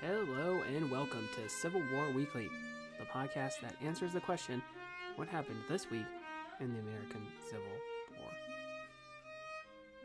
Hello 0.00 0.62
and 0.74 0.90
welcome 0.90 1.28
to 1.36 1.46
Civil 1.46 1.82
War 1.92 2.10
Weekly, 2.10 2.48
the 2.98 3.04
podcast 3.04 3.60
that 3.60 3.76
answers 3.84 4.14
the 4.14 4.20
question 4.20 4.62
what 5.16 5.28
happened 5.28 5.58
this 5.68 5.90
week 5.90 6.06
in 6.58 6.72
the 6.72 6.78
American 6.78 7.20
Civil 7.44 7.66
War? 8.16 8.30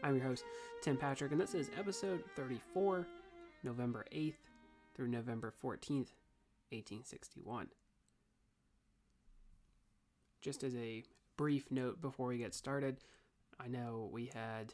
I'm 0.03 0.17
your 0.17 0.25
host, 0.25 0.43
Tim 0.81 0.97
Patrick, 0.97 1.31
and 1.31 1.39
this 1.39 1.55
is 1.55 1.69
episode 1.79 2.25
34, 2.35 3.07
November 3.63 4.05
8th 4.13 4.33
through 4.93 5.07
November 5.07 5.53
14th, 5.63 6.11
1861. 6.71 7.69
Just 10.41 10.61
as 10.65 10.75
a 10.75 11.05
brief 11.37 11.71
note 11.71 12.01
before 12.01 12.27
we 12.27 12.37
get 12.37 12.53
started, 12.53 12.97
I 13.57 13.69
know 13.69 14.09
we 14.11 14.25
had 14.25 14.73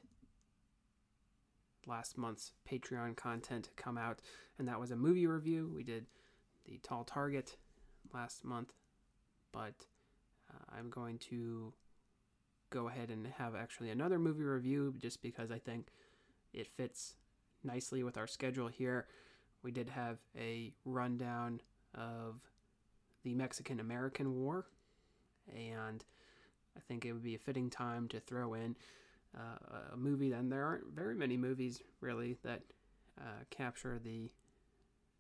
last 1.88 2.18
month's 2.18 2.52
Patreon 2.70 3.16
content 3.16 3.70
come 3.76 3.98
out, 3.98 4.20
and 4.58 4.68
that 4.68 4.80
was 4.80 4.92
a 4.92 4.96
movie 4.96 5.28
review. 5.28 5.72
We 5.74 5.84
did 5.84 6.06
The 6.66 6.80
Tall 6.84 7.04
Target 7.04 7.58
last 8.14 8.44
month, 8.44 8.74
but 9.52 9.86
uh, 10.50 10.78
I'm 10.78 10.90
going 10.90 11.18
to 11.30 11.74
go 12.70 12.88
ahead 12.88 13.10
and 13.10 13.28
have 13.38 13.56
actually 13.56 13.90
another 13.90 14.18
movie 14.18 14.44
review 14.44 14.94
just 14.98 15.22
because 15.22 15.52
I 15.52 15.60
think 15.60 15.88
it 16.54 16.68
fits 16.68 17.16
nicely 17.64 18.04
with 18.04 18.18
our 18.18 18.28
schedule 18.28 18.68
here. 18.68 19.08
We 19.64 19.72
did 19.72 19.90
have 19.90 20.18
a 20.38 20.74
rundown 20.86 21.62
of 21.94 22.42
the 23.24 23.36
Mexican 23.36 23.80
American 23.80 24.36
War, 24.36 24.66
and 25.54 26.04
I 26.76 26.80
think 26.80 27.06
it 27.06 27.14
would 27.14 27.24
be 27.24 27.36
a 27.36 27.40
fitting 27.40 27.70
time 27.70 28.08
to 28.10 28.20
throw 28.20 28.54
in 28.54 28.76
uh, 29.38 29.94
a 29.94 29.98
movie. 29.98 30.32
And 30.32 30.52
there 30.52 30.66
aren't 30.66 30.88
very 30.94 31.16
many 31.16 31.38
movies 31.38 31.82
really 32.00 32.38
that 32.44 32.62
uh, 33.20 33.44
capture 33.50 34.00
the 34.04 34.32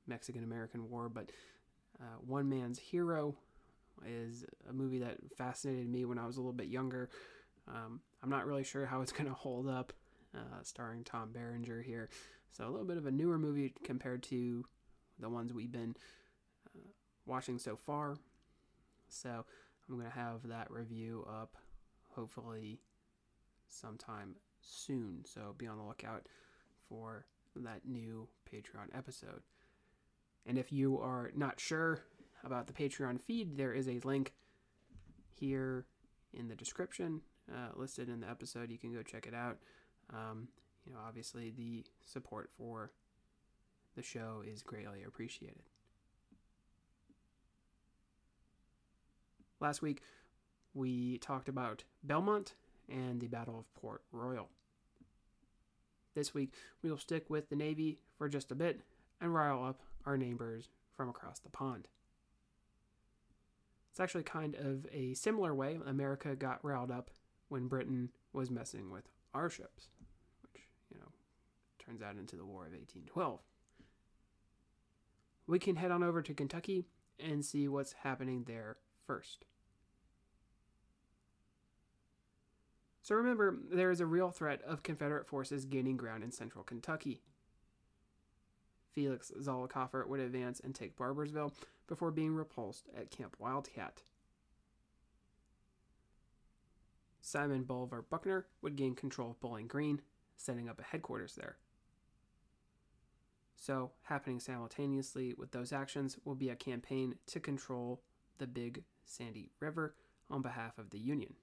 Mexican 0.07 0.43
American 0.43 0.89
War, 0.89 1.09
but 1.09 1.31
uh, 1.99 2.17
One 2.25 2.49
Man's 2.49 2.79
Hero 2.79 3.35
is 4.05 4.45
a 4.69 4.73
movie 4.73 4.99
that 4.99 5.17
fascinated 5.37 5.89
me 5.89 6.05
when 6.05 6.17
I 6.17 6.25
was 6.25 6.37
a 6.37 6.39
little 6.39 6.53
bit 6.53 6.67
younger. 6.67 7.09
Um, 7.67 8.01
I'm 8.23 8.29
not 8.29 8.45
really 8.45 8.63
sure 8.63 8.85
how 8.85 9.01
it's 9.01 9.11
going 9.11 9.29
to 9.29 9.35
hold 9.35 9.69
up, 9.69 9.93
uh, 10.35 10.63
starring 10.63 11.03
Tom 11.03 11.31
Berenger 11.31 11.81
here. 11.81 12.09
So, 12.49 12.67
a 12.67 12.71
little 12.71 12.87
bit 12.87 12.97
of 12.97 13.05
a 13.05 13.11
newer 13.11 13.37
movie 13.37 13.73
compared 13.83 14.23
to 14.23 14.65
the 15.19 15.29
ones 15.29 15.53
we've 15.53 15.71
been 15.71 15.95
uh, 16.75 16.79
watching 17.25 17.59
so 17.59 17.75
far. 17.75 18.17
So, 19.07 19.45
I'm 19.87 19.95
going 19.95 20.09
to 20.09 20.17
have 20.17 20.47
that 20.47 20.71
review 20.71 21.25
up 21.29 21.55
hopefully 22.15 22.79
sometime 23.71 24.35
soon. 24.61 25.23
So, 25.25 25.55
be 25.57 25.67
on 25.67 25.77
the 25.77 25.83
lookout 25.83 26.27
for 26.87 27.25
that 27.55 27.81
new 27.85 28.27
Patreon 28.51 28.95
episode. 28.95 29.41
And 30.45 30.57
if 30.57 30.71
you 30.71 30.99
are 30.99 31.31
not 31.35 31.59
sure 31.59 31.99
about 32.43 32.67
the 32.67 32.73
Patreon 32.73 33.21
feed, 33.21 33.57
there 33.57 33.73
is 33.73 33.87
a 33.87 33.99
link 34.03 34.33
here 35.39 35.85
in 36.33 36.47
the 36.47 36.55
description 36.55 37.21
uh, 37.51 37.69
listed 37.75 38.09
in 38.09 38.21
the 38.21 38.29
episode. 38.29 38.71
You 38.71 38.77
can 38.77 38.93
go 38.93 39.03
check 39.03 39.27
it 39.27 39.33
out. 39.33 39.57
Um, 40.11 40.47
you 40.85 40.93
know, 40.93 40.99
obviously, 41.05 41.51
the 41.51 41.85
support 42.05 42.49
for 42.57 42.91
the 43.95 44.03
show 44.03 44.43
is 44.45 44.63
greatly 44.63 45.03
appreciated. 45.03 45.63
Last 49.59 49.81
week, 49.81 50.01
we 50.73 51.19
talked 51.19 51.47
about 51.47 51.83
Belmont 52.03 52.55
and 52.89 53.19
the 53.19 53.27
Battle 53.27 53.59
of 53.59 53.73
Port 53.73 54.03
Royal. 54.11 54.49
This 56.15 56.33
week, 56.33 56.53
we 56.81 56.89
will 56.89 56.97
stick 56.97 57.29
with 57.29 57.49
the 57.49 57.55
Navy 57.55 57.99
for 58.17 58.27
just 58.27 58.51
a 58.51 58.55
bit 58.55 58.81
and 59.21 59.33
rile 59.33 59.63
up 59.63 59.79
our 60.05 60.17
neighbors 60.17 60.69
from 60.95 61.09
across 61.09 61.39
the 61.39 61.49
pond. 61.49 61.87
It's 63.91 63.99
actually 63.99 64.23
kind 64.23 64.55
of 64.55 64.85
a 64.91 65.13
similar 65.13 65.53
way 65.53 65.79
America 65.85 66.35
got 66.35 66.63
riled 66.63 66.91
up 66.91 67.11
when 67.49 67.67
Britain 67.67 68.09
was 68.33 68.49
messing 68.49 68.89
with 68.89 69.03
our 69.33 69.49
ships, 69.49 69.89
which, 70.41 70.63
you 70.89 70.97
know, 70.97 71.11
turns 71.79 72.01
out 72.01 72.17
into 72.17 72.35
the 72.35 72.45
War 72.45 72.65
of 72.65 72.71
1812. 72.71 73.39
We 75.47 75.59
can 75.59 75.75
head 75.75 75.91
on 75.91 76.03
over 76.03 76.21
to 76.21 76.33
Kentucky 76.33 76.85
and 77.19 77.43
see 77.43 77.67
what's 77.67 77.93
happening 78.03 78.45
there 78.47 78.77
first. 79.05 79.45
So 83.11 83.17
remember, 83.17 83.57
there 83.69 83.91
is 83.91 83.99
a 83.99 84.05
real 84.05 84.31
threat 84.31 84.61
of 84.61 84.83
Confederate 84.83 85.27
forces 85.27 85.65
gaining 85.65 85.97
ground 85.97 86.23
in 86.23 86.31
central 86.31 86.63
Kentucky. 86.63 87.19
Felix 88.93 89.33
Zollicoffer 89.37 90.07
would 90.07 90.21
advance 90.21 90.61
and 90.61 90.73
take 90.73 90.95
Barboursville 90.95 91.51
before 91.89 92.11
being 92.11 92.33
repulsed 92.33 92.87
at 92.97 93.11
Camp 93.11 93.35
Wildcat. 93.37 94.03
Simon 97.19 97.63
Bolivar 97.63 98.01
Buckner 98.01 98.45
would 98.61 98.77
gain 98.77 98.95
control 98.95 99.31
of 99.31 99.41
Bowling 99.41 99.67
Green, 99.67 99.99
setting 100.37 100.69
up 100.69 100.79
a 100.79 100.83
headquarters 100.83 101.35
there. 101.35 101.57
So, 103.57 103.91
happening 104.03 104.39
simultaneously 104.39 105.33
with 105.37 105.51
those 105.51 105.73
actions 105.73 106.17
will 106.23 106.35
be 106.35 106.47
a 106.47 106.55
campaign 106.55 107.15
to 107.27 107.41
control 107.41 108.03
the 108.37 108.47
Big 108.47 108.85
Sandy 109.03 109.49
River 109.59 109.95
on 110.29 110.41
behalf 110.41 110.77
of 110.77 110.91
the 110.91 110.99
Union. 110.99 111.33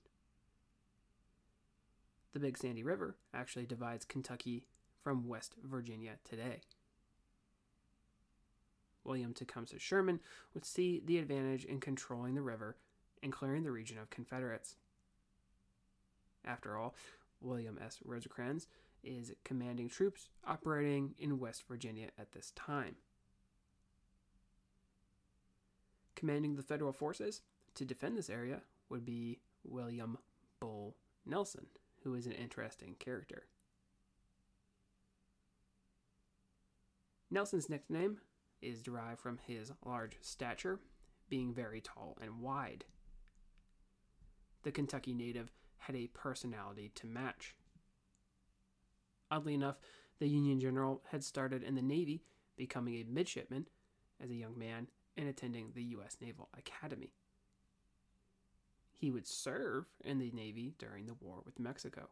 The 2.33 2.41
Big 2.41 2.59
Sandy 2.59 2.83
River 2.83 3.16
actually 3.33 3.66
divides 3.66 4.05
Kentucky 4.05 4.66
from 5.03 5.27
West 5.27 5.55
Virginia 5.62 6.19
today. 6.25 6.61
William 9.05 9.33
Tecumseh 9.33 9.78
Sherman 9.78 10.21
would 10.53 10.65
see 10.65 11.00
the 11.05 11.19
advantage 11.19 11.65
in 11.65 11.81
controlling 11.81 12.34
the 12.34 12.43
river 12.43 12.77
and 13.22 13.33
clearing 13.33 13.62
the 13.62 13.71
region 13.71 13.99
of 13.99 14.11
Confederates. 14.11 14.77
After 16.44 16.77
all, 16.77 16.94
William 17.41 17.78
S. 17.83 17.99
Rosecrans 18.05 18.67
is 19.03 19.33
commanding 19.44 19.88
troops 19.88 20.28
operating 20.47 21.15
in 21.19 21.38
West 21.38 21.65
Virginia 21.67 22.09
at 22.19 22.33
this 22.33 22.53
time. 22.55 22.97
Commanding 26.15 26.56
the 26.56 26.62
federal 26.62 26.93
forces 26.93 27.43
to 27.75 27.84
defend 27.84 28.19
this 28.19 28.28
area 28.28 28.61
would 28.88 29.05
be 29.05 29.38
William 29.65 30.19
Bull 30.61 30.97
Nelson, 31.25 31.67
who 32.03 32.15
is 32.15 32.27
an 32.27 32.33
interesting 32.33 32.95
character. 32.99 33.45
Nelson's 37.31 37.69
nickname 37.69 38.19
is 38.63 38.83
derived 38.83 39.21
from 39.21 39.39
his 39.47 39.73
large 39.85 40.17
stature, 40.23 40.81
being 41.29 41.53
very 41.53 41.81
tall 41.81 42.17
and 42.21 42.41
wide. 42.41 42.85
The 44.63 44.73
Kentucky 44.73 45.15
native 45.15 45.53
had 45.79 45.95
a 45.95 46.09
personality 46.09 46.91
to 46.97 47.07
match. 47.07 47.55
Oddly 49.31 49.55
enough, 49.55 49.77
the 50.19 50.29
Union 50.29 50.59
general 50.59 51.03
had 51.11 51.23
started 51.23 51.62
in 51.62 51.75
the 51.75 51.83
Navy, 51.83 52.23
becoming 52.56 52.94
a 52.94 53.05
midshipman 53.05 53.69
as 54.21 54.31
a 54.31 54.35
young 54.35 54.59
man 54.59 54.89
and 55.17 55.29
attending 55.29 55.73
the 55.75 55.85
U.S. 55.85 56.17
Naval 56.21 56.49
Academy. 56.56 57.12
He 58.99 59.12
would 59.12 59.29
serve 59.29 59.87
in 60.05 60.19
the 60.19 60.33
Navy 60.33 60.75
during 60.77 61.06
the 61.06 61.15
war 61.15 61.41
with 61.45 61.61
Mexico. 61.61 62.09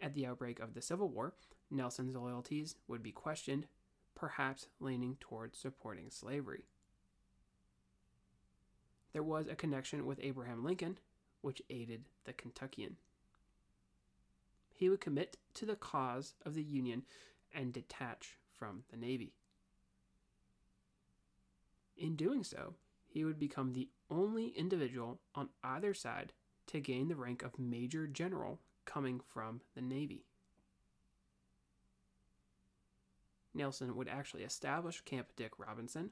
At 0.00 0.14
the 0.14 0.26
outbreak 0.26 0.60
of 0.60 0.72
the 0.72 0.80
Civil 0.80 1.10
War, 1.10 1.34
Nelson's 1.70 2.16
loyalties 2.16 2.74
would 2.88 3.02
be 3.02 3.12
questioned, 3.12 3.66
perhaps 4.14 4.66
leaning 4.80 5.18
towards 5.20 5.58
supporting 5.58 6.10
slavery. 6.10 6.64
There 9.12 9.22
was 9.22 9.46
a 9.46 9.54
connection 9.54 10.06
with 10.06 10.20
Abraham 10.22 10.64
Lincoln, 10.64 10.98
which 11.42 11.60
aided 11.68 12.06
the 12.24 12.32
Kentuckian. 12.32 12.96
He 14.72 14.88
would 14.88 15.02
commit 15.02 15.36
to 15.54 15.66
the 15.66 15.76
cause 15.76 16.32
of 16.46 16.54
the 16.54 16.62
Union 16.62 17.04
and 17.52 17.74
detach 17.74 18.38
from 18.58 18.84
the 18.90 18.96
Navy. 18.96 19.34
In 21.98 22.16
doing 22.16 22.42
so, 22.42 22.74
he 23.10 23.24
would 23.24 23.38
become 23.38 23.72
the 23.72 23.88
only 24.08 24.48
individual 24.48 25.18
on 25.34 25.48
either 25.64 25.92
side 25.92 26.32
to 26.68 26.80
gain 26.80 27.08
the 27.08 27.16
rank 27.16 27.42
of 27.42 27.58
Major 27.58 28.06
General 28.06 28.60
coming 28.84 29.20
from 29.32 29.60
the 29.74 29.82
Navy. 29.82 30.24
Nelson 33.52 33.96
would 33.96 34.08
actually 34.08 34.44
establish 34.44 35.00
Camp 35.00 35.28
Dick 35.36 35.58
Robinson, 35.58 36.10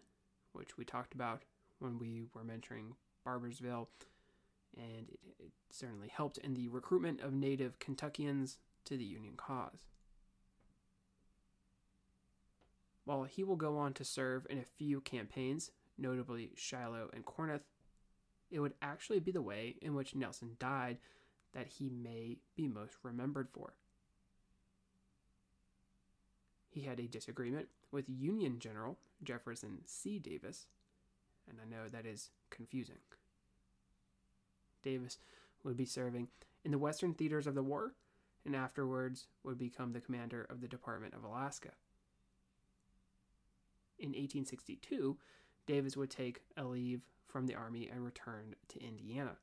which 0.53 0.77
we 0.77 0.85
talked 0.85 1.15
about 1.15 1.45
when 1.79 1.99
we 1.99 2.25
were 2.35 2.43
mentoring 2.43 2.95
Barboursville, 3.25 3.87
and 4.77 5.09
it, 5.09 5.21
it, 5.39 5.53
certainly 5.71 6.09
helped 6.09 6.39
in 6.39 6.55
the 6.55 6.69
recruitment 6.69 7.21
of 7.21 7.33
native 7.33 7.79
Kentuckians 7.79 8.59
to 8.85 8.97
the 8.97 9.05
Union 9.05 9.35
cause. 9.37 9.87
While 13.05 13.25
he 13.25 13.45
will 13.45 13.57
go 13.57 13.79
on 13.79 13.93
to 13.95 14.05
serve 14.05 14.47
in 14.51 14.59
a 14.59 14.65
few 14.65 15.01
campaigns, 15.01 15.71
notably 15.99 16.53
Shiloh 16.55 17.11
and 17.13 17.25
Corinth, 17.25 17.63
it 18.51 18.61
would 18.61 18.75
actually 18.81 19.21
be 19.21 19.33
the 19.33 19.43
way 19.43 19.77
in 19.83 19.95
which 19.95 20.15
Nelson 20.15 20.57
died 20.59 20.99
that 21.53 21.67
he 21.67 21.91
may 21.91 22.39
be 22.57 22.69
most 22.69 22.95
remembered 23.03 23.49
for. 23.53 23.75
he 26.79 26.87
had 26.87 27.01
a 27.01 27.09
disagreement 27.09 27.69
with 27.91 28.05
Union 28.09 28.59
General 28.59 28.99
Jefferson 29.23 29.79
C. 29.85 30.19
Davis, 30.19 30.67
and 31.49 31.59
I 31.61 31.69
know 31.69 31.89
that 31.89 32.07
is 32.07 32.31
confusing. 32.51 32.99
Davis 34.83 35.19
would 35.65 35.77
be 35.77 35.85
serving 35.85 36.29
in 36.65 36.71
the 36.71 36.79
western 36.79 37.15
theaters 37.15 37.47
of 37.47 37.55
the 37.55 37.63
war 37.63 37.95
and 38.45 38.55
afterwards 38.55 39.27
would 39.43 39.59
become 39.59 39.93
the 39.93 40.01
commander 40.01 40.47
of 40.49 40.61
the 40.61 40.69
Department 40.69 41.15
of 41.15 41.25
Alaska. 41.25 41.71
In 43.99 44.11
1862, 44.11 45.19
Davis 45.69 45.97
would 45.99 46.11
take 46.11 46.41
a 46.57 46.65
leave 46.65 47.03
from 47.27 47.47
the 47.47 47.55
Army 47.55 47.89
and 47.93 48.03
return 48.03 48.57
to 48.69 48.83
Indiana. 48.83 49.37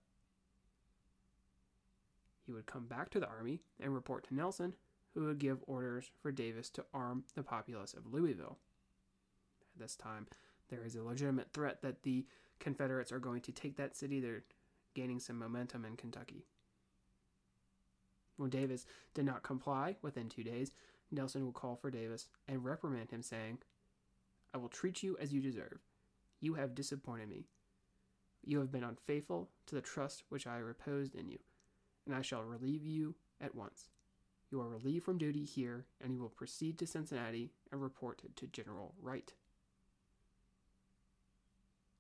He 2.46 2.52
would 2.52 2.66
come 2.66 2.88
back 2.88 3.12
to 3.12 3.20
the 3.20 3.28
Army 3.28 3.62
and 3.80 3.94
report 3.94 4.28
to 4.28 4.36
Nelson, 4.36 4.74
who 5.14 5.26
would 5.26 5.38
give 5.38 5.60
orders 5.68 6.10
for 6.22 6.32
Davis 6.32 6.70
to 6.72 6.86
arm 6.94 7.24
the 7.36 7.44
populace 7.44 7.94
of 7.94 8.12
Louisville. 8.12 8.58
At 9.76 9.82
this 9.82 9.96
time, 9.96 10.26
there 10.70 10.84
is 10.84 10.96
a 10.96 11.04
legitimate 11.04 11.54
threat 11.54 11.84
that 11.84 12.02
the 12.02 12.26
Confederates 12.60 13.12
are 13.12 13.20
going 13.20 13.42
to 13.42 13.52
take 13.52 13.78
that 13.78 13.96
city. 13.96 14.20
They're 14.20 14.44
gaining 14.96 15.20
some 15.20 15.38
momentum 15.38 15.86
in 15.86 15.96
Kentucky. 15.96 16.46
When 18.38 18.50
Davis 18.50 18.88
did 19.14 19.26
not 19.26 19.44
comply 19.44 19.98
within 20.02 20.30
two 20.30 20.44
days, 20.44 20.72
Nelson 21.12 21.46
would 21.46 21.54
call 21.54 21.76
for 21.76 21.92
Davis 21.92 22.30
and 22.48 22.66
reprimand 22.66 23.12
him, 23.12 23.22
saying, 23.22 23.60
I 24.54 24.58
will 24.58 24.70
treat 24.70 25.04
you 25.04 25.18
as 25.20 25.32
you 25.32 25.42
deserve. 25.42 25.80
You 26.46 26.54
have 26.54 26.76
disappointed 26.76 27.28
me. 27.28 27.48
You 28.44 28.60
have 28.60 28.72
been 28.72 28.84
unfaithful 28.84 29.50
to 29.66 29.74
the 29.74 29.82
trust 29.82 30.26
which 30.30 30.46
I 30.46 30.58
reposed 30.58 31.16
in 31.16 31.28
you, 31.28 31.40
and 32.06 32.14
I 32.14 32.22
shall 32.22 32.44
relieve 32.44 32.86
you 32.86 33.16
at 33.42 33.56
once. 33.56 33.90
You 34.52 34.62
are 34.62 34.70
relieved 34.70 35.06
from 35.06 35.18
duty 35.18 35.44
here, 35.44 35.88
and 36.00 36.14
you 36.14 36.20
will 36.20 36.30
proceed 36.30 36.78
to 36.78 36.86
Cincinnati 36.86 37.50
and 37.72 37.82
report 37.82 38.22
to 38.36 38.46
General 38.46 38.94
Wright. 39.02 39.34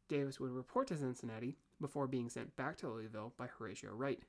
Davis 0.09 0.39
would 0.39 0.51
report 0.51 0.89
to 0.89 0.97
Cincinnati 0.97 1.57
before 1.81 2.06
being 2.06 2.30
sent 2.30 2.56
back 2.56 2.77
to 2.77 2.88
Louisville 2.88 3.33
by 3.39 3.47
Horatio 3.47 3.94
Wright, 3.94 4.21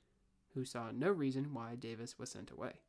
who 0.55 0.65
saw 0.65 0.93
no 0.93 1.11
reason 1.11 1.53
why 1.53 1.75
Davis 1.75 2.19
was 2.19 2.31
sent 2.31 2.51
away. 2.51 2.81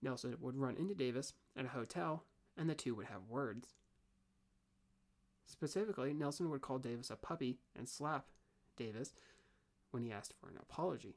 Nelson 0.00 0.34
would 0.40 0.56
run 0.56 0.78
into 0.78 0.94
Davis 0.94 1.34
at 1.54 1.66
a 1.66 1.68
hotel, 1.68 2.24
and 2.56 2.70
the 2.70 2.74
two 2.74 2.94
would 2.94 3.08
have 3.08 3.28
words. 3.28 3.74
Specifically, 5.46 6.12
Nelson 6.12 6.50
would 6.50 6.60
call 6.60 6.78
Davis 6.78 7.10
a 7.10 7.16
puppy 7.16 7.58
and 7.76 7.88
slap 7.88 8.26
Davis 8.76 9.12
when 9.90 10.02
he 10.02 10.12
asked 10.12 10.34
for 10.38 10.48
an 10.48 10.58
apology. 10.60 11.16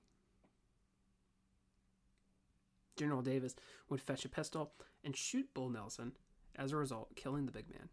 General 2.95 3.21
Davis 3.21 3.55
would 3.89 4.01
fetch 4.01 4.25
a 4.25 4.29
pistol 4.29 4.73
and 5.03 5.15
shoot 5.15 5.53
Bull 5.53 5.69
Nelson, 5.69 6.13
as 6.55 6.71
a 6.71 6.77
result, 6.77 7.15
killing 7.15 7.45
the 7.45 7.51
big 7.51 7.69
man. 7.69 7.89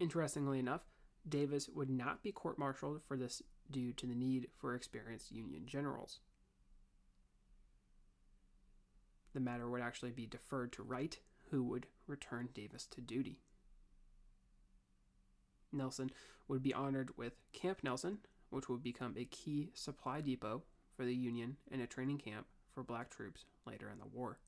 Interestingly 0.00 0.58
enough, 0.58 0.82
Davis 1.28 1.68
would 1.68 1.90
not 1.90 2.22
be 2.22 2.32
court 2.32 2.58
martialed 2.58 3.02
for 3.06 3.16
this 3.16 3.42
due 3.70 3.92
to 3.92 4.06
the 4.06 4.14
need 4.14 4.48
for 4.58 4.74
experienced 4.74 5.32
Union 5.32 5.66
generals. 5.66 6.20
The 9.32 9.40
matter 9.40 9.68
would 9.68 9.80
actually 9.80 10.12
be 10.12 10.26
deferred 10.26 10.72
to 10.72 10.82
Wright, 10.82 11.18
who 11.50 11.62
would 11.62 11.86
return 12.06 12.48
Davis 12.54 12.86
to 12.86 13.00
duty. 13.00 13.38
Nelson 15.72 16.10
would 16.48 16.62
be 16.62 16.74
honored 16.74 17.16
with 17.16 17.34
Camp 17.52 17.78
Nelson, 17.82 18.18
which 18.50 18.68
would 18.68 18.82
become 18.82 19.14
a 19.16 19.24
key 19.24 19.70
supply 19.74 20.20
depot 20.20 20.62
for 20.96 21.04
the 21.04 21.14
Union 21.14 21.56
and 21.70 21.82
a 21.82 21.86
training 21.86 22.18
camp 22.18 22.46
for 22.72 22.82
black 22.82 23.10
troops 23.10 23.44
later 23.66 23.90
in 23.90 23.98
the 23.98 24.06
war. 24.06 24.38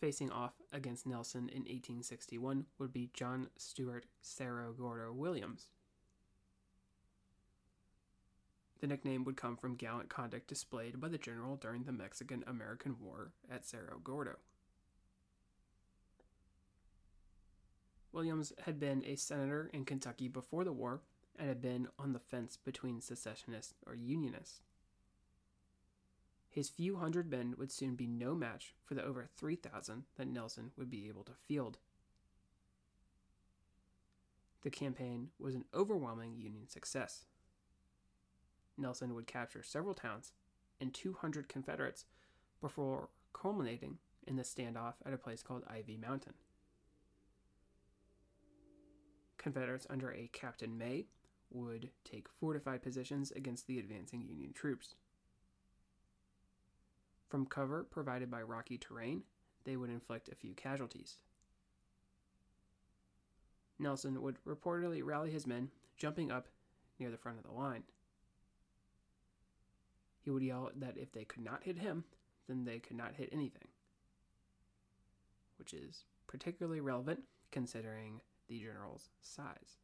Facing 0.00 0.30
off 0.30 0.52
against 0.72 1.06
Nelson 1.06 1.48
in 1.48 1.62
1861 1.62 2.66
would 2.78 2.92
be 2.92 3.10
John 3.14 3.48
Stuart 3.56 4.06
Cerro 4.20 4.72
Gordo 4.72 5.12
Williams. 5.12 5.68
The 8.80 8.86
nickname 8.86 9.24
would 9.24 9.36
come 9.36 9.56
from 9.56 9.76
gallant 9.76 10.08
conduct 10.08 10.48
displayed 10.48 11.00
by 11.00 11.08
the 11.08 11.18
general 11.18 11.56
during 11.56 11.84
the 11.84 11.92
Mexican 11.92 12.44
American 12.46 12.96
War 13.00 13.32
at 13.50 13.64
Cerro 13.64 14.00
Gordo. 14.02 14.36
Williams 18.12 18.52
had 18.64 18.78
been 18.78 19.04
a 19.04 19.16
senator 19.16 19.70
in 19.72 19.84
Kentucky 19.84 20.28
before 20.28 20.64
the 20.64 20.72
war 20.72 21.00
and 21.38 21.48
had 21.48 21.60
been 21.60 21.88
on 21.98 22.12
the 22.12 22.18
fence 22.18 22.56
between 22.56 23.00
secessionists 23.00 23.74
or 23.86 23.94
unionists. 23.94 24.60
His 26.48 26.70
few 26.70 26.96
hundred 26.96 27.30
men 27.30 27.54
would 27.58 27.70
soon 27.70 27.94
be 27.94 28.06
no 28.06 28.34
match 28.34 28.74
for 28.86 28.94
the 28.94 29.04
over 29.04 29.28
3,000 29.36 30.04
that 30.16 30.28
Nelson 30.28 30.70
would 30.78 30.88
be 30.88 31.06
able 31.08 31.24
to 31.24 31.32
field. 31.46 31.76
The 34.62 34.70
campaign 34.70 35.28
was 35.38 35.54
an 35.54 35.66
overwhelming 35.74 36.36
Union 36.38 36.66
success. 36.68 37.26
Nelson 38.78 39.14
would 39.14 39.26
capture 39.26 39.62
several 39.62 39.94
towns 39.94 40.32
and 40.80 40.92
200 40.92 41.48
Confederates 41.48 42.04
before 42.60 43.08
culminating 43.32 43.98
in 44.26 44.36
the 44.36 44.42
standoff 44.42 44.94
at 45.04 45.12
a 45.12 45.18
place 45.18 45.42
called 45.42 45.64
Ivy 45.68 45.96
Mountain. 45.96 46.34
Confederates 49.38 49.86
under 49.88 50.12
a 50.12 50.28
Captain 50.32 50.76
May 50.76 51.06
would 51.50 51.90
take 52.04 52.28
fortified 52.28 52.82
positions 52.82 53.30
against 53.32 53.66
the 53.66 53.78
advancing 53.78 54.22
Union 54.22 54.52
troops. 54.52 54.96
From 57.28 57.46
cover 57.46 57.84
provided 57.84 58.30
by 58.30 58.42
rocky 58.42 58.78
terrain, 58.78 59.22
they 59.64 59.76
would 59.76 59.90
inflict 59.90 60.28
a 60.28 60.34
few 60.34 60.54
casualties. 60.54 61.16
Nelson 63.78 64.20
would 64.22 64.38
reportedly 64.44 65.02
rally 65.04 65.30
his 65.30 65.46
men, 65.46 65.70
jumping 65.96 66.30
up 66.30 66.48
near 66.98 67.10
the 67.10 67.16
front 67.16 67.38
of 67.38 67.44
the 67.44 67.52
line. 67.52 67.82
He 70.26 70.32
would 70.32 70.42
yell 70.42 70.72
that 70.74 70.96
if 70.96 71.12
they 71.12 71.24
could 71.24 71.44
not 71.44 71.62
hit 71.62 71.78
him, 71.78 72.02
then 72.48 72.64
they 72.64 72.80
could 72.80 72.96
not 72.96 73.14
hit 73.14 73.28
anything, 73.30 73.68
which 75.56 75.72
is 75.72 76.02
particularly 76.26 76.80
relevant 76.80 77.20
considering 77.52 78.20
the 78.48 78.58
general's 78.58 79.08
size. 79.22 79.78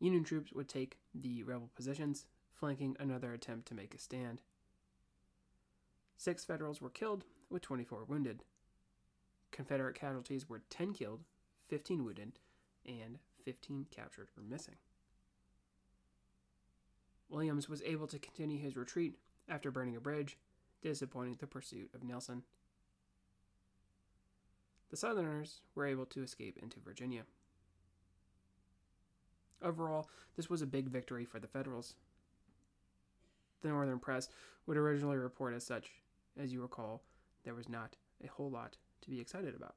Union 0.00 0.24
troops 0.24 0.52
would 0.52 0.68
take 0.68 0.98
the 1.14 1.44
rebel 1.44 1.70
positions, 1.76 2.26
flanking 2.52 2.96
another 2.98 3.32
attempt 3.32 3.68
to 3.68 3.74
make 3.74 3.94
a 3.94 3.98
stand. 4.00 4.42
Six 6.16 6.44
Federals 6.44 6.80
were 6.80 6.90
killed, 6.90 7.22
with 7.48 7.62
24 7.62 8.02
wounded. 8.02 8.42
Confederate 9.52 9.94
casualties 9.94 10.48
were 10.48 10.62
10 10.70 10.92
killed, 10.92 11.22
15 11.68 12.04
wounded, 12.04 12.32
and 12.84 13.20
15 13.44 13.86
captured 13.92 14.30
or 14.36 14.42
missing. 14.42 14.74
Williams 17.28 17.68
was 17.68 17.82
able 17.82 18.06
to 18.06 18.18
continue 18.18 18.58
his 18.58 18.76
retreat 18.76 19.18
after 19.48 19.70
burning 19.70 19.96
a 19.96 20.00
bridge, 20.00 20.38
disappointing 20.82 21.36
the 21.38 21.46
pursuit 21.46 21.90
of 21.94 22.04
Nelson. 22.04 22.42
The 24.90 24.96
Southerners 24.96 25.60
were 25.74 25.86
able 25.86 26.06
to 26.06 26.22
escape 26.22 26.58
into 26.62 26.80
Virginia. 26.80 27.22
Overall, 29.62 30.08
this 30.36 30.48
was 30.48 30.62
a 30.62 30.66
big 30.66 30.88
victory 30.88 31.24
for 31.24 31.38
the 31.38 31.48
Federals. 31.48 31.94
The 33.60 33.68
Northern 33.68 33.98
press 33.98 34.28
would 34.66 34.76
originally 34.76 35.16
report 35.16 35.54
as 35.54 35.66
such. 35.66 35.90
As 36.40 36.52
you 36.52 36.62
recall, 36.62 37.02
there 37.44 37.54
was 37.54 37.68
not 37.68 37.96
a 38.22 38.28
whole 38.28 38.50
lot 38.50 38.76
to 39.02 39.10
be 39.10 39.20
excited 39.20 39.54
about. 39.54 39.74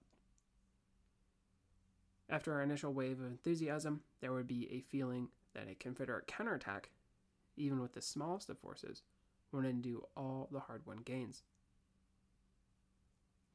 After 2.29 2.53
our 2.53 2.62
initial 2.62 2.93
wave 2.93 3.20
of 3.20 3.25
enthusiasm, 3.25 4.01
there 4.22 4.31
would 4.31 4.48
be 4.48 4.70
a 4.72 4.79
feeling 4.89 5.29
that 5.53 5.70
a 5.70 5.75
Confederate 5.75 6.27
counterattack, 6.27 6.89
even 7.62 7.80
with 7.80 7.94
the 7.94 8.01
smallest 8.01 8.50
of 8.50 8.58
forces, 8.58 9.03
would 9.51 9.65
undo 9.65 10.06
all 10.15 10.48
the 10.51 10.62
hard 10.62 10.86
won 10.86 10.98
gains. 10.98 11.44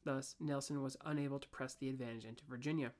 Thus, 0.04 0.36
Nelson 0.38 0.82
was 0.82 0.96
unable 1.04 1.40
to 1.40 1.48
press 1.48 1.74
the 1.74 1.88
advantage 1.88 2.24
into 2.24 2.44
Virginia. 2.44 2.92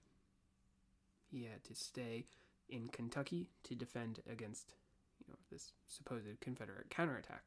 He 1.30 1.44
had 1.44 1.62
to 1.64 1.74
stay 1.74 2.26
in 2.68 2.88
Kentucky 2.88 3.50
to 3.64 3.74
defend 3.76 4.20
against 4.30 4.74
you 5.20 5.32
know, 5.32 5.38
this 5.50 5.72
supposed 5.86 6.40
Confederate 6.40 6.90
counterattack. 6.90 7.44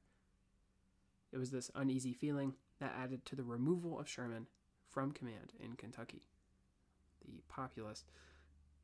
It 1.32 1.38
was 1.38 1.52
this 1.52 1.70
uneasy 1.76 2.14
feeling 2.14 2.54
that 2.80 2.96
added 2.98 3.26
to 3.26 3.36
the 3.36 3.44
removal 3.44 4.00
of 4.00 4.08
Sherman 4.08 4.48
from 4.88 5.12
command 5.12 5.54
in 5.60 5.74
Kentucky. 5.74 6.24
The 7.26 7.42
populace 7.50 8.06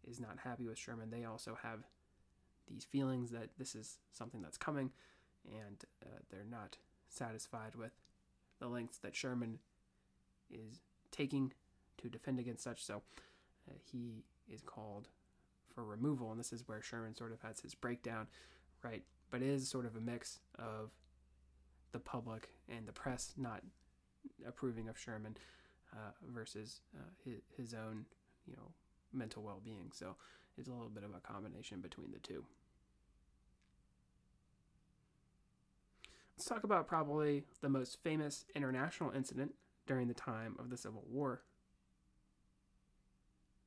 is 0.07 0.19
not 0.19 0.39
happy 0.43 0.65
with 0.65 0.77
Sherman. 0.77 1.09
They 1.09 1.23
also 1.23 1.57
have 1.63 1.85
these 2.69 2.83
feelings 2.83 3.31
that 3.31 3.49
this 3.57 3.75
is 3.75 3.97
something 4.11 4.41
that's 4.41 4.57
coming, 4.57 4.91
and 5.45 5.83
uh, 6.03 6.19
they're 6.29 6.45
not 6.49 6.77
satisfied 7.09 7.75
with 7.75 7.91
the 8.59 8.67
lengths 8.67 8.97
that 8.99 9.15
Sherman 9.15 9.59
is 10.49 10.81
taking 11.11 11.53
to 11.97 12.09
defend 12.09 12.39
against 12.39 12.63
such. 12.63 12.83
So 12.83 13.01
uh, 13.69 13.73
he 13.91 14.23
is 14.51 14.61
called 14.61 15.09
for 15.73 15.83
removal, 15.83 16.31
and 16.31 16.39
this 16.39 16.53
is 16.53 16.67
where 16.67 16.81
Sherman 16.81 17.15
sort 17.15 17.31
of 17.31 17.41
has 17.41 17.59
his 17.59 17.75
breakdown 17.75 18.27
right? 18.85 19.03
But 19.31 19.41
it 19.41 19.49
is 19.49 19.67
sort 19.67 19.85
of 19.85 19.95
a 19.95 19.99
mix 19.99 20.39
of 20.59 20.91
the 21.91 21.99
public 21.99 22.49
and 22.69 22.87
the 22.87 22.93
press 22.93 23.33
not 23.35 23.61
approving 24.47 24.87
of 24.87 24.97
Sherman 24.97 25.35
uh, 25.93 26.11
versus 26.31 26.81
uh, 26.95 27.09
his, 27.23 27.41
his 27.57 27.73
own, 27.73 28.05
you 28.45 28.53
know, 28.53 28.71
mental 29.11 29.43
well-being. 29.43 29.91
So 29.93 30.15
it's 30.57 30.67
a 30.67 30.71
little 30.71 30.89
bit 30.89 31.03
of 31.03 31.11
a 31.15 31.19
combination 31.19 31.81
between 31.81 32.11
the 32.11 32.19
two. 32.19 32.45
Let's 36.37 36.45
talk 36.45 36.63
about 36.63 36.87
probably 36.87 37.43
the 37.61 37.69
most 37.69 38.01
famous 38.03 38.45
international 38.55 39.11
incident 39.11 39.55
during 39.87 40.07
the 40.07 40.13
time 40.13 40.55
of 40.59 40.69
the 40.69 40.77
Civil 40.77 41.03
War. 41.09 41.41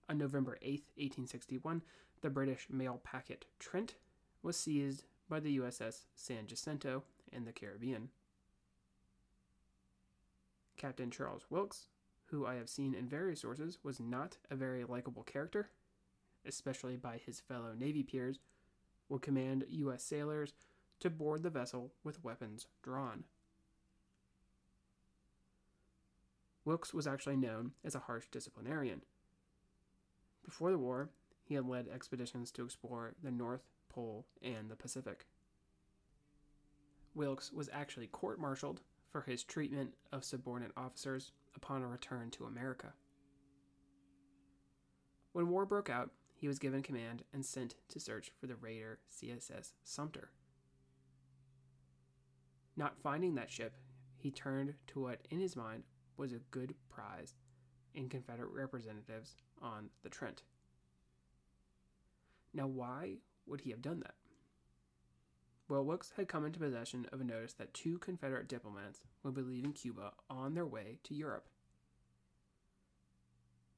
On 0.09 0.19
November 0.19 0.59
8, 0.63 0.85
1861, 0.97 1.83
the 2.21 2.31
British 2.31 2.67
mail 2.71 3.01
packet 3.03 3.47
Trent 3.59 3.95
was 4.43 4.57
seized 4.57 5.05
by 5.29 5.41
the 5.41 5.59
USS 5.59 6.05
San 6.15 6.47
Jacinto 6.47 7.05
in 7.33 7.45
the 7.45 7.53
Caribbean. 7.53 8.09
Captain 10.77 11.11
Charles 11.11 11.45
Wilkes, 11.51 11.89
who 12.27 12.47
I 12.47 12.55
have 12.55 12.69
seen 12.69 12.95
in 12.95 13.09
various 13.09 13.41
sources 13.41 13.79
was 13.83 14.01
not 14.01 14.37
a 14.51 14.57
very 14.57 14.85
likable 14.85 15.23
character, 15.23 15.71
especially 16.49 16.97
by 16.97 17.19
his 17.25 17.41
fellow 17.41 17.75
Navy 17.79 18.03
peers, 18.03 18.39
would 19.09 19.23
command 19.23 19.65
U.S. 19.69 20.03
sailors 20.03 20.53
to 21.01 21.11
board 21.11 21.43
the 21.43 21.51
vessel 21.51 21.93
with 22.05 22.25
weapons 22.25 22.67
drawn. 22.83 23.25
Wilkes 26.65 26.93
was 26.93 27.07
actually 27.07 27.37
known 27.37 27.73
as 27.85 27.95
a 27.95 28.01
harsh 28.01 28.27
disciplinarian. 28.31 29.03
Before 30.45 30.71
the 30.71 30.79
war, 30.79 31.09
he 31.45 31.55
had 31.55 31.67
led 31.67 31.89
expeditions 31.89 32.51
to 32.53 32.65
explore 32.65 33.15
the 33.23 33.31
North 33.31 33.63
Pole 33.89 34.27
and 34.43 34.71
the 34.71 34.77
Pacific. 34.77 35.27
Wilkes 37.15 37.53
was 37.53 37.71
actually 37.73 38.07
court 38.07 38.39
martialed 38.39 38.83
for 39.11 39.23
his 39.23 39.43
treatment 39.43 39.95
of 40.13 40.25
subordinate 40.25 40.73
officers 40.77 41.33
upon 41.57 41.83
a 41.83 41.87
return 41.87 42.31
to 42.33 42.45
America. 42.45 42.93
When 45.33 45.49
war 45.49 45.65
broke 45.65 45.89
out, 45.89 46.11
he 46.39 46.47
was 46.47 46.61
given 46.61 46.83
command 46.83 47.25
and 47.33 47.45
sent 47.45 47.75
to 47.89 47.99
search 47.99 48.31
for 48.41 48.47
the 48.47 48.55
raider 48.55 49.01
CSS 49.13 49.73
Sumter. 49.83 50.31
Not 52.77 52.97
finding 53.03 53.35
that 53.35 53.51
ship, 53.51 53.75
he 54.17 54.31
turned 54.31 54.75
to 54.89 55.01
what 55.01 55.27
in 55.31 55.41
his 55.41 55.57
mind 55.57 55.83
was 56.17 56.33
a 56.33 56.39
good 56.53 56.75
prize 56.89 57.35
in 57.93 58.09
Confederate 58.09 58.53
representatives 58.53 59.35
on 59.61 59.91
the 60.05 60.09
Trent. 60.09 60.45
Now, 62.55 62.69
why 62.69 63.17
would 63.47 63.63
he 63.63 63.71
have 63.71 63.83
done 63.83 64.01
that? 64.01 64.15
Well, 65.69 65.85
Wilkes 65.85 66.13
had 66.17 66.29
come 66.29 66.47
into 66.47 66.61
possession 66.61 67.07
of 67.13 67.21
a 67.21 67.25
notice 67.25 67.53
that 67.55 67.75
two 67.75 67.99
Confederate 67.99 68.49
diplomats 68.49 69.01
would 69.23 69.35
be 69.35 69.43
leaving 69.43 69.73
Cuba 69.73 70.13
on 70.31 70.55
their 70.55 70.67
way 70.67 70.99
to 71.05 71.15
Europe. 71.15 71.49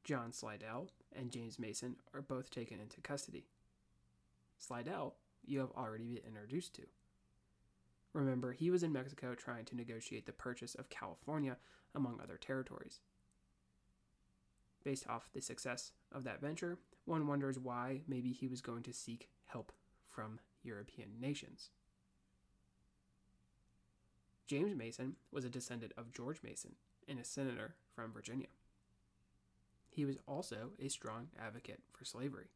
John 0.05 0.33
Slidell 0.33 0.89
and 1.15 1.31
James 1.31 1.59
Mason 1.59 1.97
are 2.15 2.23
both 2.23 2.51
taken 2.51 2.81
into 2.81 3.01
custody. 3.01 3.47
Slidell, 4.59 5.15
you 5.45 5.61
have 5.61 5.71
already 5.77 6.15
been 6.15 6.27
introduced 6.27 6.75
to. 6.75 6.83
Remember, 8.13 8.53
he 8.53 8.71
was 8.71 8.83
in 8.83 8.93
Mexico 8.93 9.35
trying 9.35 9.65
to 9.67 9.77
negotiate 9.77 10.27
the 10.27 10.33
purchase 10.33 10.75
of 10.75 10.91
California, 10.91 11.57
among 11.95 12.21
other 12.21 12.37
territories. 12.37 13.01
Based 14.85 15.09
off 15.09 15.31
the 15.33 15.41
success 15.41 15.93
of 16.13 16.25
that 16.25 16.41
venture, 16.41 16.79
one 17.05 17.27
wonders 17.27 17.59
why 17.59 18.01
maybe 18.09 18.33
he 18.33 18.49
was 18.49 18.61
going 18.61 18.83
to 18.85 18.93
seek 18.93 19.29
help 19.47 19.73
from 20.09 20.41
European 20.63 21.21
nations. 21.21 21.71
James 24.47 24.75
Mason 24.75 25.17
was 25.31 25.45
a 25.45 25.49
descendant 25.49 25.93
of 25.97 26.13
George 26.13 26.43
Mason 26.43 26.75
and 27.07 27.21
a 27.21 27.25
senator 27.25 27.75
from 27.95 28.13
Virginia. 28.13 28.49
He 29.91 30.05
was 30.05 30.19
also 30.27 30.71
a 30.81 30.89
strong 30.89 31.29
advocate 31.39 31.81
for 31.93 32.05
slavery. 32.05 32.47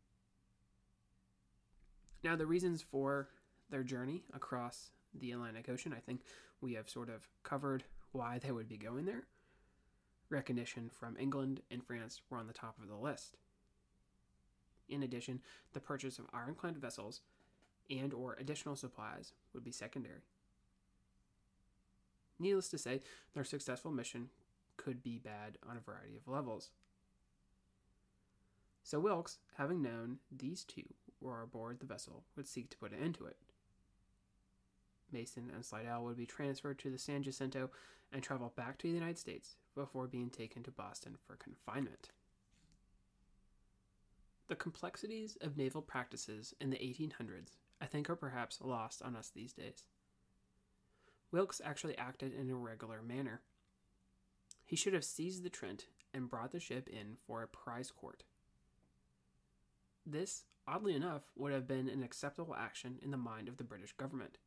Now, 2.23 2.37
the 2.37 2.47
reasons 2.47 2.81
for 2.81 3.29
their 3.71 3.83
journey 3.83 4.23
across 4.33 4.91
the 5.13 5.33
Atlantic 5.33 5.69
Ocean, 5.69 5.93
I 5.93 6.01
think 6.01 6.23
we 6.61 6.75
have 6.75 6.89
sort 6.89 7.09
of 7.09 7.29
covered 7.43 7.85
why 8.13 8.39
they 8.39 8.53
would 8.53 8.69
be 8.69 8.79
going 8.79 9.05
there. 9.05 9.25
Recognition 10.31 10.89
from 10.89 11.17
England 11.19 11.61
and 11.71 11.85
France 11.85 12.23
were 12.31 12.39
on 12.39 12.47
the 12.47 12.53
top 12.53 12.77
of 12.81 12.89
the 12.89 12.97
list. 12.97 13.37
In 14.89 15.03
addition, 15.03 15.41
the 15.73 15.81
purchase 15.81 16.19
of 16.19 16.27
ironclad 16.33 16.79
vessels 16.79 17.21
and 17.91 18.15
or 18.15 18.37
additional 18.39 18.77
supplies 18.77 19.33
would 19.53 19.65
be 19.65 19.71
secondary. 19.71 20.23
Needless 22.39 22.69
to 22.71 22.79
say, 22.79 23.01
their 23.35 23.45
successful 23.45 23.91
mission 23.91 24.31
could 24.77 25.03
be 25.03 25.19
bad 25.19 25.59
on 25.69 25.77
a 25.77 25.81
variety 25.81 26.17
of 26.17 26.27
levels. 26.27 26.71
So 28.85 29.01
Wilkes, 29.01 29.39
having 29.57 29.81
known 29.81 30.19
these 30.31 30.63
two 30.63 30.85
were 31.19 31.41
aboard 31.41 31.81
the 31.81 31.87
vessel, 31.87 32.25
would 32.37 32.47
seek 32.47 32.69
to 32.71 32.77
put 32.77 32.93
an 32.93 33.03
end 33.03 33.15
to 33.15 33.25
it. 33.25 33.39
Mason 35.11 35.51
and 35.55 35.65
Slidell 35.65 36.05
would 36.05 36.19
be 36.19 36.27
transferred 36.27 36.79
to 36.81 36.91
the 36.91 36.99
San 36.99 37.23
Jacinto 37.23 37.71
and 38.13 38.23
travel 38.23 38.53
back 38.55 38.77
to 38.79 38.87
the 38.87 38.93
United 38.93 39.19
States 39.19 39.57
before 39.75 40.07
being 40.07 40.29
taken 40.29 40.63
to 40.63 40.71
Boston 40.71 41.17
for 41.27 41.37
confinement. 41.37 42.11
The 44.49 44.55
complexities 44.55 45.39
of 45.41 45.57
naval 45.57 45.81
practices 45.81 46.53
in 46.61 46.69
the 46.69 46.77
1800s, 46.77 47.57
I 47.81 47.87
think, 47.87 48.11
are 48.11 48.17
perhaps 48.17 48.61
lost 48.61 49.01
on 49.01 49.17
us 49.17 49.31
these 49.35 49.55
days. 49.55 49.85
Wilkes 51.33 51.63
actually 51.65 51.97
acted 51.97 52.35
in 52.35 52.51
a 52.51 52.55
regular 52.55 53.01
manner. 53.01 53.41
He 54.67 54.77
should 54.77 54.93
have 54.93 55.05
seized 55.05 55.43
the 55.43 55.49
Trent 55.49 55.87
and 56.13 56.29
brought 56.29 56.53
the 56.53 56.61
ship 56.61 56.87
in 56.89 57.17
for 57.27 57.43
a 57.43 57.49
prize 57.49 57.91
court. 57.91 58.25
This, 60.07 60.45
oddly 60.67 60.95
enough, 60.95 61.23
would 61.37 61.53
have 61.53 61.67
been 61.67 61.89
an 61.89 62.03
acceptable 62.03 62.55
action 62.55 62.99
in 63.03 63.11
the 63.11 63.17
mind 63.17 63.49
of 63.49 63.57
the 63.57 63.65
British 63.65 63.93
government. 63.93 64.39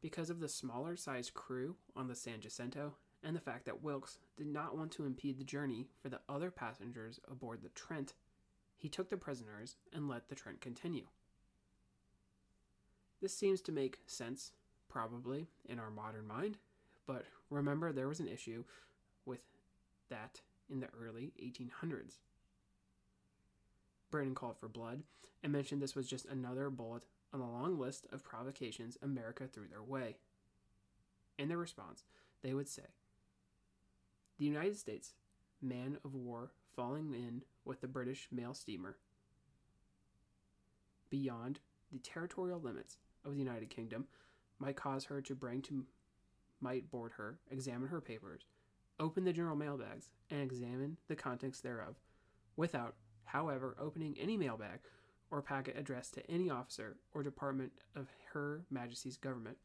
Because 0.00 0.30
of 0.30 0.40
the 0.40 0.48
smaller 0.48 0.96
sized 0.96 1.34
crew 1.34 1.76
on 1.96 2.08
the 2.08 2.14
San 2.14 2.40
Jacinto 2.40 2.94
and 3.22 3.34
the 3.34 3.40
fact 3.40 3.64
that 3.66 3.82
Wilkes 3.82 4.18
did 4.36 4.46
not 4.46 4.76
want 4.76 4.92
to 4.92 5.04
impede 5.04 5.38
the 5.38 5.44
journey 5.44 5.88
for 6.00 6.08
the 6.08 6.20
other 6.28 6.50
passengers 6.50 7.20
aboard 7.30 7.62
the 7.62 7.68
Trent, 7.70 8.14
he 8.76 8.88
took 8.88 9.10
the 9.10 9.16
prisoners 9.16 9.76
and 9.92 10.08
let 10.08 10.28
the 10.28 10.34
Trent 10.34 10.60
continue. 10.60 11.06
This 13.20 13.34
seems 13.34 13.60
to 13.62 13.72
make 13.72 13.98
sense 14.06 14.52
probably 14.88 15.48
in 15.68 15.78
our 15.78 15.90
modern 15.90 16.26
mind, 16.26 16.58
but 17.06 17.24
remember 17.50 17.92
there 17.92 18.08
was 18.08 18.20
an 18.20 18.28
issue 18.28 18.64
with 19.26 19.40
that 20.08 20.40
in 20.70 20.80
the 20.80 20.88
early 21.00 21.32
1800s. 21.42 22.18
Britain 24.10 24.34
called 24.34 24.58
for 24.58 24.68
blood 24.68 25.02
and 25.42 25.52
mentioned 25.52 25.80
this 25.80 25.94
was 25.94 26.08
just 26.08 26.26
another 26.26 26.70
bullet 26.70 27.04
on 27.32 27.40
the 27.40 27.46
long 27.46 27.78
list 27.78 28.06
of 28.12 28.24
provocations 28.24 28.96
America 29.02 29.46
threw 29.46 29.68
their 29.68 29.82
way. 29.82 30.16
In 31.38 31.48
their 31.48 31.58
response, 31.58 32.04
they 32.42 32.54
would 32.54 32.68
say, 32.68 32.82
The 34.38 34.46
United 34.46 34.76
States, 34.76 35.14
man 35.60 35.98
of 36.04 36.14
war 36.14 36.52
falling 36.74 37.14
in 37.14 37.42
with 37.64 37.80
the 37.80 37.88
British 37.88 38.28
mail 38.30 38.54
steamer 38.54 38.96
beyond 41.10 41.60
the 41.92 41.98
territorial 41.98 42.60
limits 42.60 42.98
of 43.24 43.32
the 43.32 43.38
United 43.38 43.70
Kingdom 43.70 44.06
might 44.58 44.76
cause 44.76 45.04
her 45.04 45.20
to 45.22 45.34
bring 45.34 45.62
to 45.62 45.86
might 46.60 46.90
board 46.90 47.12
her, 47.16 47.38
examine 47.50 47.88
her 47.88 48.00
papers, 48.00 48.42
open 48.98 49.24
the 49.24 49.32
general 49.32 49.56
mailbags, 49.56 50.10
and 50.30 50.42
examine 50.42 50.96
the 51.06 51.14
contents 51.14 51.60
thereof, 51.60 51.96
without, 52.56 52.96
however, 53.28 53.76
opening 53.80 54.16
any 54.18 54.36
mailbag 54.36 54.80
or 55.30 55.42
packet 55.42 55.76
addressed 55.78 56.14
to 56.14 56.30
any 56.30 56.50
officer 56.50 56.96
or 57.12 57.22
department 57.22 57.72
of 57.94 58.08
Her 58.32 58.64
Majesty's 58.70 59.16
government. 59.16 59.58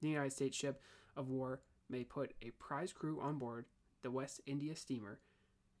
The 0.00 0.08
United 0.08 0.32
States 0.32 0.56
ship 0.56 0.80
of 1.16 1.28
war 1.28 1.60
may 1.88 2.04
put 2.04 2.34
a 2.42 2.50
prize 2.52 2.92
crew 2.92 3.20
on 3.20 3.38
board 3.38 3.66
the 4.02 4.10
West 4.10 4.40
India 4.46 4.76
steamer 4.76 5.20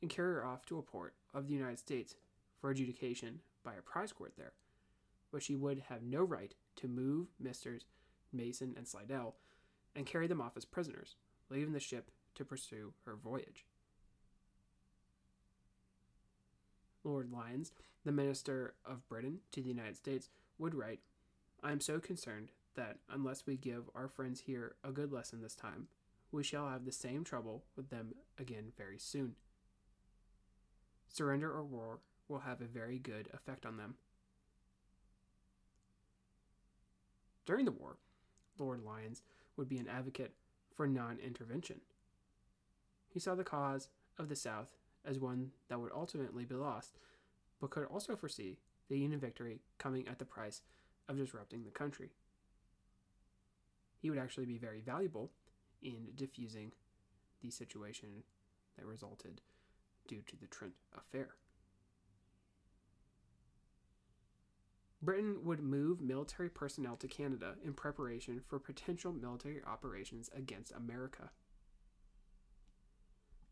and 0.00 0.10
carry 0.10 0.34
her 0.34 0.44
off 0.44 0.66
to 0.66 0.78
a 0.78 0.82
port 0.82 1.14
of 1.34 1.46
the 1.46 1.54
United 1.54 1.78
States 1.78 2.14
for 2.60 2.70
adjudication 2.70 3.40
by 3.64 3.74
a 3.74 3.82
prize 3.82 4.12
court 4.12 4.32
there, 4.36 4.52
but 5.30 5.42
she 5.42 5.54
would 5.54 5.82
have 5.88 6.02
no 6.02 6.22
right 6.22 6.54
to 6.76 6.88
move 6.88 7.28
Misters 7.38 7.84
Mason, 8.32 8.74
and 8.76 8.86
Slidell, 8.86 9.36
and 9.94 10.06
carry 10.06 10.26
them 10.26 10.40
off 10.40 10.56
as 10.56 10.64
prisoners, 10.64 11.16
leaving 11.50 11.72
the 11.72 11.80
ship 11.80 12.10
to 12.34 12.44
pursue 12.44 12.92
her 13.04 13.16
voyage. 13.16 13.66
Lord 17.08 17.32
Lyons, 17.32 17.72
the 18.04 18.12
Minister 18.12 18.74
of 18.84 19.08
Britain 19.08 19.38
to 19.52 19.62
the 19.62 19.68
United 19.68 19.96
States, 19.96 20.28
would 20.58 20.74
write 20.74 21.00
I 21.62 21.72
am 21.72 21.80
so 21.80 21.98
concerned 21.98 22.50
that 22.76 22.98
unless 23.10 23.46
we 23.46 23.56
give 23.56 23.90
our 23.94 24.08
friends 24.08 24.40
here 24.40 24.76
a 24.84 24.92
good 24.92 25.12
lesson 25.12 25.40
this 25.40 25.54
time, 25.54 25.88
we 26.30 26.44
shall 26.44 26.68
have 26.68 26.84
the 26.84 26.92
same 26.92 27.24
trouble 27.24 27.64
with 27.76 27.90
them 27.90 28.14
again 28.38 28.72
very 28.76 28.98
soon. 28.98 29.34
Surrender 31.08 31.50
or 31.50 31.64
war 31.64 32.00
will 32.28 32.40
have 32.40 32.60
a 32.60 32.66
very 32.66 32.98
good 32.98 33.28
effect 33.32 33.66
on 33.66 33.76
them. 33.78 33.94
during 37.48 37.64
the 37.64 37.72
war, 37.72 37.96
Lord 38.58 38.82
Lyons 38.84 39.22
would 39.56 39.70
be 39.70 39.78
an 39.78 39.88
advocate 39.88 40.34
for 40.76 40.86
non 40.86 41.18
intervention. 41.18 41.80
He 43.08 43.18
saw 43.18 43.34
the 43.34 43.42
cause 43.42 43.88
of 44.18 44.28
the 44.28 44.36
South 44.36 44.68
as 45.08 45.18
one 45.18 45.50
that 45.68 45.80
would 45.80 45.92
ultimately 45.92 46.44
be 46.44 46.54
lost, 46.54 46.98
but 47.60 47.70
could 47.70 47.86
also 47.86 48.14
foresee 48.14 48.58
the 48.88 48.98
Union 48.98 49.18
victory 49.18 49.60
coming 49.78 50.06
at 50.06 50.18
the 50.18 50.24
price 50.24 50.62
of 51.08 51.16
disrupting 51.16 51.64
the 51.64 51.70
country. 51.70 52.10
He 54.00 54.10
would 54.10 54.18
actually 54.18 54.46
be 54.46 54.58
very 54.58 54.80
valuable 54.80 55.30
in 55.82 56.08
diffusing 56.14 56.72
the 57.42 57.50
situation 57.50 58.22
that 58.76 58.86
resulted 58.86 59.40
due 60.06 60.22
to 60.26 60.36
the 60.36 60.46
Trent 60.46 60.74
affair. 60.96 61.30
Britain 65.00 65.38
would 65.44 65.60
move 65.60 66.00
military 66.00 66.48
personnel 66.48 66.96
to 66.96 67.06
Canada 67.06 67.54
in 67.64 67.72
preparation 67.72 68.40
for 68.48 68.58
potential 68.58 69.12
military 69.12 69.62
operations 69.64 70.28
against 70.36 70.72
America. 70.72 71.30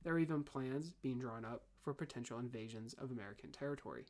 There 0.07 0.15
are 0.15 0.21
even 0.21 0.45
plans 0.45 0.93
being 1.03 1.19
drawn 1.19 1.45
up 1.45 1.65
for 1.83 1.93
potential 1.93 2.39
invasions 2.39 2.95
of 2.95 3.11
American 3.11 3.51
territory. 3.51 4.05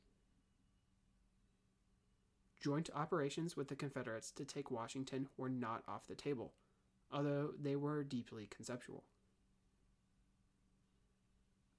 Joint 2.60 2.90
operations 2.94 3.56
with 3.56 3.68
the 3.68 3.76
Confederates 3.76 4.30
to 4.32 4.44
take 4.44 4.70
Washington 4.70 5.26
were 5.38 5.48
not 5.48 5.84
off 5.88 6.06
the 6.06 6.14
table, 6.14 6.52
although 7.10 7.52
they 7.58 7.76
were 7.76 8.04
deeply 8.04 8.46
conceptual. 8.54 9.04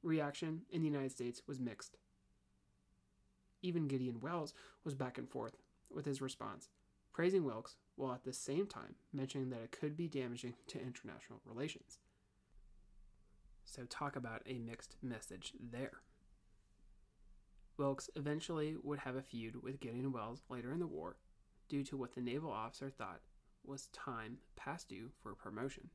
Reaction 0.02 0.64
in 0.72 0.82
the 0.82 0.88
United 0.88 1.12
States 1.12 1.44
was 1.46 1.60
mixed. 1.60 2.00
Even 3.62 3.88
Gideon 3.88 4.20
Welles 4.20 4.56
was 4.84 4.96
back 4.96 5.20
and 5.20 5.30
forth 5.30 5.58
with 5.94 6.08
his 6.08 6.22
response, 6.24 6.70
praising 7.14 7.44
Wilkes 7.44 7.76
while 7.96 8.16
at 8.16 8.24
the 8.24 8.34
same 8.34 8.66
time 8.66 8.96
mentioning 9.14 9.52
that 9.52 9.62
it 9.62 9.72
could 9.72 9.96
be 9.96 10.08
damaging 10.08 10.56
to 10.70 10.82
international 10.82 11.40
relations. 11.46 12.00
So, 13.70 13.84
talk 13.84 14.16
about 14.16 14.44
a 14.46 14.60
mixed 14.60 14.96
message 15.04 15.52
there. 15.60 16.02
Wilkes 17.78 18.10
eventually 18.16 18.78
would 18.82 19.00
have 19.00 19.18
a 19.18 19.22
feud 19.22 19.62
with 19.62 19.82
Gideon 19.82 20.14
Welles 20.14 20.42
later 20.50 20.72
in 20.72 20.80
the 20.80 20.88
war 20.88 21.18
due 21.68 21.84
to 21.84 21.98
what 21.98 22.16
the 22.16 22.22
naval 22.22 22.50
officer 22.50 22.90
thought 22.90 23.20
was 23.66 23.88
time 23.88 24.38
past 24.56 24.88
due 24.88 25.12
for 25.22 25.36
promotion. 25.36 25.90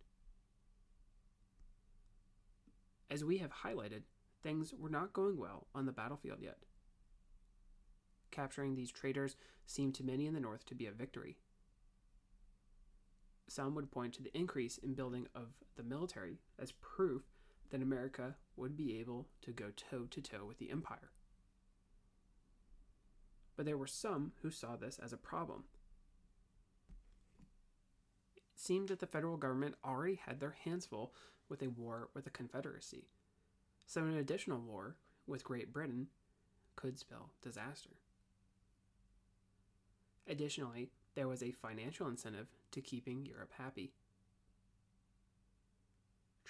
As 3.11 3.25
we 3.25 3.39
have 3.39 3.51
highlighted, 3.65 4.03
things 4.43 4.75
were 4.79 4.91
not 4.91 5.15
going 5.15 5.39
well 5.39 5.67
on 5.75 5.87
the 5.87 5.93
battlefield 5.93 6.41
yet. 6.43 6.59
Capturing 8.31 8.75
these 8.75 8.93
traitors 8.93 9.37
seemed 9.67 9.95
to 9.95 10.05
many 10.05 10.27
in 10.27 10.35
the 10.35 10.41
North 10.41 10.67
to 10.67 10.75
be 10.75 10.87
a 10.87 10.93
victory. 10.93 11.39
Some 13.49 13.75
would 13.75 13.91
point 13.91 14.13
to 14.15 14.23
the 14.23 14.37
increase 14.37 14.77
in 14.77 14.95
building 14.95 15.27
of 15.35 15.55
the 15.77 15.83
military 15.83 16.39
as 16.59 16.73
proof 16.73 17.32
that 17.73 17.83
America 17.83 18.37
would 18.55 18.77
be 18.77 19.01
able 19.01 19.27
to 19.41 19.51
go 19.51 19.73
toe 19.75 20.05
to 20.11 20.21
toe 20.21 20.45
with 20.47 20.59
the 20.59 20.71
Empire. 20.71 21.11
But 23.57 23.67
there 23.67 23.79
were 23.79 23.87
some 23.87 24.33
who 24.43 24.51
saw 24.51 24.77
this 24.77 25.01
as 25.03 25.13
a 25.13 25.17
problem. 25.17 25.65
It 28.37 28.43
seemed 28.55 28.91
that 28.91 29.01
the 29.01 29.07
federal 29.07 29.37
government 29.37 29.75
already 29.85 30.15
had 30.15 30.39
their 30.39 30.57
hands 30.65 30.87
full 30.87 31.15
with 31.49 31.63
a 31.63 31.71
war 31.71 32.11
with 32.15 32.25
the 32.25 32.31
Confederacy, 32.31 33.09
so 33.87 34.03
an 34.03 34.17
additional 34.17 34.61
war 34.61 34.97
with 35.27 35.45
Great 35.45 35.73
Britain 35.73 36.09
could 36.77 36.99
spell 36.99 37.31
disaster. 37.43 37.97
Additionally, 40.29 40.91
there 41.15 41.29
was 41.29 41.43
a 41.43 41.53
financial 41.53 42.07
incentive 42.07 42.49
to 42.71 42.81
keeping 42.81 43.27
Europe 43.27 43.53
happy. 43.59 43.93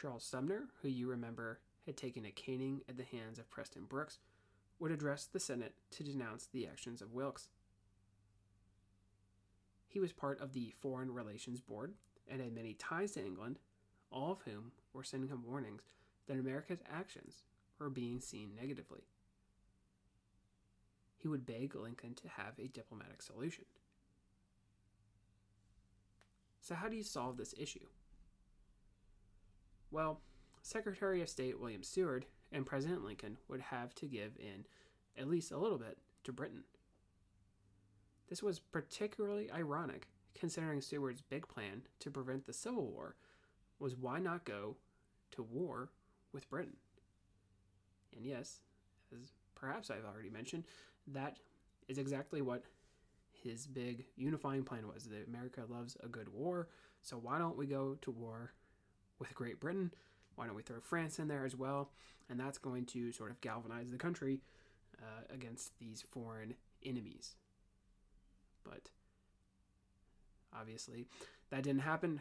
Charles 0.02 0.24
Sumner, 0.24 0.64
who 0.82 0.88
you 0.88 1.06
remember 1.06 1.60
had 1.86 1.96
taken 1.96 2.24
a 2.24 2.32
caning 2.32 2.80
at 2.88 2.96
the 2.96 3.04
hands 3.04 3.38
of 3.38 3.48
Preston 3.50 3.84
Brooks, 3.84 4.18
would 4.80 4.90
address 4.90 5.26
the 5.26 5.38
Senate 5.38 5.74
to 5.92 6.02
denounce 6.02 6.46
the 6.46 6.66
actions 6.66 7.00
of 7.00 7.12
Wilkes. 7.12 7.50
He 9.86 10.00
was 10.00 10.12
part 10.12 10.40
of 10.40 10.54
the 10.54 10.74
Foreign 10.80 11.12
Relations 11.12 11.60
Board 11.60 11.94
and 12.28 12.40
had 12.40 12.52
many 12.52 12.74
ties 12.74 13.12
to 13.12 13.24
England, 13.24 13.60
all 14.10 14.32
of 14.32 14.42
whom 14.44 14.72
were 14.92 15.04
sending 15.04 15.30
him 15.30 15.44
warnings 15.46 15.82
that 16.26 16.36
America's 16.36 16.80
actions 16.92 17.44
were 17.78 17.88
being 17.88 18.18
seen 18.18 18.56
negatively. 18.60 19.02
He 21.16 21.28
would 21.28 21.46
beg 21.46 21.76
Lincoln 21.76 22.14
to 22.14 22.28
have 22.28 22.58
a 22.58 22.66
diplomatic 22.66 23.22
solution. 23.22 23.66
So, 26.60 26.74
how 26.74 26.88
do 26.88 26.96
you 26.96 27.04
solve 27.04 27.36
this 27.36 27.54
issue? 27.56 27.86
Well, 29.92 30.22
Secretary 30.62 31.20
of 31.20 31.28
State 31.28 31.60
William 31.60 31.82
Seward 31.82 32.24
and 32.50 32.64
President 32.64 33.04
Lincoln 33.04 33.36
would 33.48 33.60
have 33.60 33.94
to 33.96 34.06
give 34.06 34.32
in 34.38 34.64
at 35.18 35.28
least 35.28 35.52
a 35.52 35.58
little 35.58 35.76
bit 35.76 35.98
to 36.24 36.32
Britain. 36.32 36.64
This 38.30 38.42
was 38.42 38.58
particularly 38.58 39.50
ironic 39.52 40.08
considering 40.34 40.80
Seward's 40.80 41.20
big 41.20 41.46
plan 41.46 41.82
to 42.00 42.10
prevent 42.10 42.46
the 42.46 42.54
Civil 42.54 42.86
War 42.86 43.16
was 43.78 43.94
why 43.94 44.18
not 44.18 44.46
go 44.46 44.76
to 45.32 45.42
war 45.42 45.90
with 46.32 46.48
Britain? 46.48 46.76
And 48.16 48.24
yes, 48.24 48.60
as 49.12 49.32
perhaps 49.54 49.90
I've 49.90 50.06
already 50.10 50.30
mentioned, 50.30 50.64
that 51.08 51.36
is 51.88 51.98
exactly 51.98 52.40
what 52.40 52.62
his 53.30 53.66
big 53.66 54.06
unifying 54.16 54.62
plan 54.62 54.88
was 54.88 55.04
that 55.04 55.28
America 55.28 55.64
loves 55.68 55.98
a 56.02 56.08
good 56.08 56.32
war, 56.32 56.68
so 57.02 57.18
why 57.18 57.38
don't 57.38 57.58
we 57.58 57.66
go 57.66 57.98
to 58.00 58.10
war 58.10 58.52
with 59.22 59.34
Great 59.36 59.60
Britain. 59.60 59.92
Why 60.34 60.46
don't 60.46 60.56
we 60.56 60.62
throw 60.62 60.80
France 60.80 61.18
in 61.20 61.28
there 61.28 61.44
as 61.44 61.54
well? 61.54 61.90
And 62.28 62.40
that's 62.40 62.58
going 62.58 62.86
to 62.86 63.12
sort 63.12 63.30
of 63.30 63.40
galvanize 63.40 63.90
the 63.90 63.98
country 63.98 64.40
uh, 64.98 65.32
against 65.32 65.78
these 65.78 66.04
foreign 66.10 66.54
enemies. 66.84 67.36
But 68.64 68.90
obviously, 70.58 71.06
that 71.50 71.62
didn't 71.62 71.82
happen. 71.82 72.20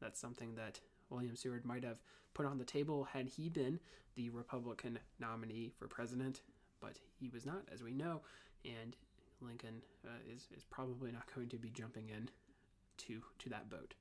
That's 0.00 0.20
something 0.20 0.54
that 0.54 0.80
William 1.10 1.34
Seward 1.34 1.64
might 1.64 1.82
have 1.82 1.98
put 2.32 2.46
on 2.46 2.58
the 2.58 2.64
table 2.64 3.08
had 3.12 3.28
he 3.28 3.48
been 3.48 3.80
the 4.14 4.30
Republican 4.30 4.98
nominee 5.18 5.72
for 5.76 5.88
president, 5.88 6.42
but 6.80 6.98
he 7.18 7.28
was 7.28 7.44
not, 7.44 7.62
as 7.72 7.82
we 7.82 7.92
know, 7.92 8.20
and 8.64 8.96
Lincoln 9.40 9.82
uh, 10.04 10.10
is, 10.32 10.46
is 10.56 10.64
probably 10.64 11.10
not 11.10 11.32
going 11.34 11.48
to 11.48 11.58
be 11.58 11.70
jumping 11.70 12.08
in 12.08 12.28
to, 12.98 13.22
to 13.38 13.48
that 13.50 13.68
boat. 13.68 13.94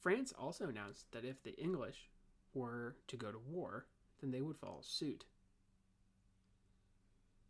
France 0.00 0.32
also 0.38 0.68
announced 0.68 1.10
that 1.12 1.24
if 1.24 1.42
the 1.42 1.58
English 1.60 2.10
were 2.54 2.96
to 3.08 3.16
go 3.16 3.32
to 3.32 3.38
war, 3.38 3.86
then 4.20 4.30
they 4.30 4.40
would 4.40 4.56
follow 4.56 4.80
suit. 4.82 5.24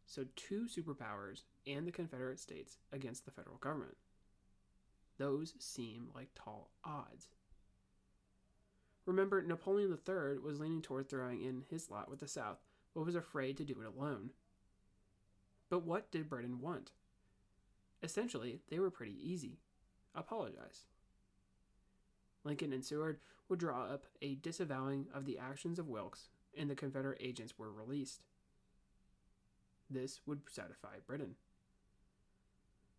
So, 0.06 0.24
two 0.36 0.66
superpowers 0.66 1.42
and 1.66 1.86
the 1.86 1.92
Confederate 1.92 2.38
States 2.38 2.78
against 2.92 3.24
the 3.24 3.32
federal 3.32 3.56
government. 3.56 3.96
Those 5.18 5.54
seem 5.58 6.08
like 6.14 6.28
tall 6.34 6.70
odds. 6.84 7.28
Remember, 9.04 9.42
Napoleon 9.42 9.90
III 9.90 10.38
was 10.38 10.60
leaning 10.60 10.82
toward 10.82 11.08
throwing 11.08 11.42
in 11.42 11.64
his 11.70 11.90
lot 11.90 12.08
with 12.08 12.20
the 12.20 12.28
South, 12.28 12.58
but 12.94 13.04
was 13.04 13.14
afraid 13.14 13.56
to 13.56 13.64
do 13.64 13.80
it 13.80 13.86
alone. 13.86 14.30
But 15.68 15.84
what 15.84 16.10
did 16.10 16.28
Britain 16.28 16.60
want? 16.60 16.92
Essentially, 18.02 18.60
they 18.68 18.78
were 18.78 18.90
pretty 18.90 19.16
easy 19.20 19.58
apologize. 20.16 20.84
Lincoln 22.46 22.72
and 22.72 22.84
Seward 22.84 23.18
would 23.48 23.58
draw 23.58 23.84
up 23.84 24.06
a 24.22 24.36
disavowing 24.36 25.06
of 25.12 25.26
the 25.26 25.38
actions 25.38 25.78
of 25.78 25.88
Wilkes, 25.88 26.28
and 26.56 26.70
the 26.70 26.76
Confederate 26.76 27.20
agents 27.20 27.58
were 27.58 27.72
released. 27.72 28.22
This 29.90 30.20
would 30.26 30.40
satisfy 30.48 30.98
Britain. 31.06 31.34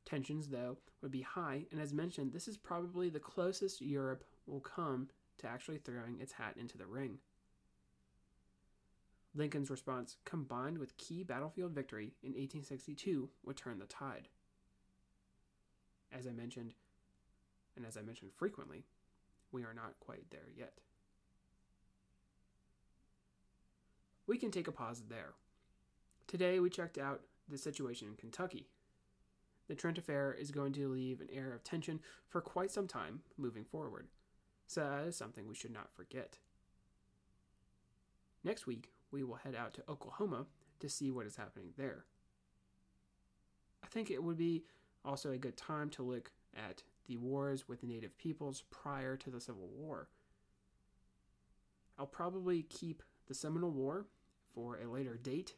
Tensions, 0.05 0.49
though, 0.49 0.77
would 1.01 1.11
be 1.11 1.21
high, 1.21 1.65
and 1.71 1.81
as 1.81 1.93
mentioned, 1.93 2.31
this 2.31 2.47
is 2.47 2.57
probably 2.57 3.09
the 3.09 3.19
closest 3.19 3.81
Europe 3.81 4.23
will 4.45 4.59
come 4.59 5.09
to 5.39 5.47
actually 5.47 5.77
throwing 5.77 6.19
its 6.19 6.33
hat 6.33 6.55
into 6.57 6.77
the 6.77 6.85
ring. 6.85 7.17
Lincoln's 9.35 9.69
response, 9.69 10.17
combined 10.25 10.77
with 10.77 10.97
key 10.97 11.23
battlefield 11.23 11.73
victory 11.73 12.13
in 12.23 12.29
1862, 12.29 13.29
would 13.43 13.57
turn 13.57 13.79
the 13.79 13.85
tide. 13.85 14.29
As 16.11 16.25
I 16.25 16.31
mentioned, 16.31 16.73
and 17.75 17.85
as 17.85 17.97
I 17.97 18.01
mentioned 18.01 18.31
frequently, 18.35 18.85
we 19.51 19.63
are 19.63 19.73
not 19.73 19.99
quite 19.99 20.29
there 20.29 20.49
yet. 20.55 20.73
We 24.27 24.37
can 24.37 24.51
take 24.51 24.67
a 24.67 24.71
pause 24.71 25.03
there. 25.09 25.33
Today 26.27 26.59
we 26.59 26.69
checked 26.69 26.97
out 26.97 27.21
the 27.47 27.57
situation 27.57 28.09
in 28.09 28.15
Kentucky. 28.15 28.67
The 29.67 29.75
Trent 29.75 29.97
affair 29.97 30.33
is 30.33 30.51
going 30.51 30.73
to 30.73 30.89
leave 30.91 31.21
an 31.21 31.29
air 31.33 31.53
of 31.53 31.63
tension 31.63 31.99
for 32.27 32.41
quite 32.41 32.71
some 32.71 32.87
time 32.87 33.21
moving 33.37 33.63
forward, 33.63 34.07
so 34.65 34.81
that 34.81 35.07
is 35.07 35.15
something 35.15 35.47
we 35.47 35.55
should 35.55 35.73
not 35.73 35.93
forget. 35.93 36.37
Next 38.43 38.67
week, 38.67 38.91
we 39.11 39.23
will 39.23 39.35
head 39.35 39.55
out 39.55 39.73
to 39.75 39.83
Oklahoma 39.89 40.45
to 40.79 40.89
see 40.89 41.11
what 41.11 41.25
is 41.25 41.35
happening 41.35 41.71
there. 41.77 42.05
I 43.83 43.87
think 43.87 44.11
it 44.11 44.23
would 44.23 44.37
be 44.37 44.63
Also, 45.07 45.31
a 45.31 45.37
good 45.37 45.55
time 45.55 45.89
to 45.91 46.03
look 46.03 46.31
at 46.53 46.83
the 47.07 47.17
wars 47.17 47.67
with 47.67 47.81
the 47.81 47.87
native 47.87 48.17
peoples 48.17 48.63
prior 48.69 49.15
to 49.17 49.29
the 49.29 49.41
Civil 49.41 49.67
War. 49.75 50.09
I'll 51.97 52.05
probably 52.05 52.63
keep 52.63 53.01
the 53.27 53.33
Seminole 53.33 53.71
War 53.71 54.05
for 54.53 54.79
a 54.79 54.89
later 54.89 55.17
date. 55.17 55.55